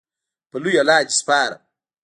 [0.49, 1.61] په لوی الله دې سپارم